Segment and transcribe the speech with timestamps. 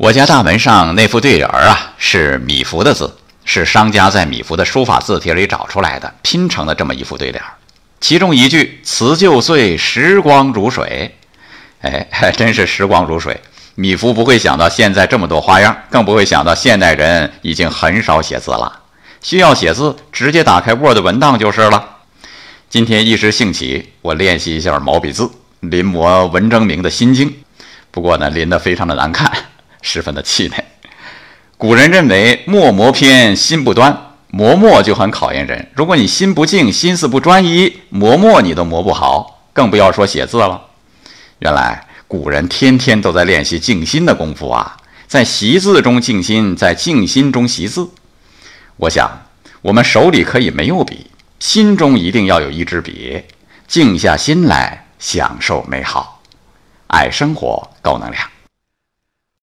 [0.00, 7.52] 我家大门上那副对联儿啊，是米芾的字，是商家在米芾的书法字帖里找出来的，拼成的这么一副对联儿。
[8.00, 11.14] 其中一句“辞旧岁，时光如水”，
[11.84, 13.42] 哎，还真是时光如水。
[13.74, 18.80] 米芾不会想到现在这么多花样，更不会想到现代人已经很少写字了。
[19.20, 21.98] 需要写字，直接打开 Word 文档就是了。
[22.70, 25.30] 今天一时兴起，我练习一下毛笔字，
[25.60, 27.36] 临摹文征明的心经。
[27.90, 29.30] 不过呢，临得非常的难看。
[29.90, 30.64] 十分的气馁。
[31.56, 35.68] 古人认为墨磨偏心不端，磨墨就很考验人。
[35.74, 40.62] 如果你心不静，心思不专一，磨墨你都磨不好，更不要说写字了。
[41.40, 44.76] 原来古人天天都在练习静心的功夫啊，
[45.08, 47.90] 在习字中静心，在静心中习字。
[48.76, 49.10] 我想，
[49.60, 53.24] 我们手里可以没有笔，心中一定要有一支笔，
[53.66, 56.22] 静下心来享受美好，
[56.86, 58.39] 爱生活，高能量。